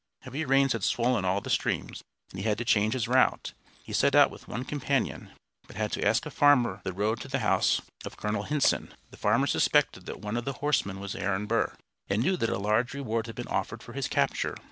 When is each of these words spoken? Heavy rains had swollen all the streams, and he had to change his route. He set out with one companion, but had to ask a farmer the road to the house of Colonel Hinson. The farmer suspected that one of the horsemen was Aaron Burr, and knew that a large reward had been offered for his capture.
Heavy 0.23 0.43
rains 0.45 0.73
had 0.73 0.83
swollen 0.83 1.23
all 1.25 1.41
the 1.41 1.49
streams, 1.51 2.01
and 2.31 2.39
he 2.39 2.43
had 2.43 2.57
to 2.57 2.65
change 2.65 2.93
his 2.93 3.07
route. 3.07 3.53
He 3.83 3.93
set 3.93 4.15
out 4.15 4.31
with 4.31 4.47
one 4.47 4.65
companion, 4.65 5.29
but 5.67 5.75
had 5.75 5.91
to 5.91 6.03
ask 6.03 6.25
a 6.25 6.31
farmer 6.31 6.81
the 6.83 6.91
road 6.91 7.21
to 7.21 7.27
the 7.27 7.37
house 7.37 7.81
of 8.03 8.17
Colonel 8.17 8.41
Hinson. 8.41 8.95
The 9.11 9.17
farmer 9.17 9.45
suspected 9.45 10.07
that 10.07 10.19
one 10.19 10.37
of 10.37 10.45
the 10.45 10.53
horsemen 10.53 10.99
was 10.99 11.13
Aaron 11.13 11.45
Burr, 11.45 11.77
and 12.09 12.23
knew 12.23 12.35
that 12.37 12.49
a 12.49 12.57
large 12.57 12.95
reward 12.95 13.27
had 13.27 13.35
been 13.35 13.47
offered 13.47 13.83
for 13.83 13.93
his 13.93 14.07
capture. 14.07 14.57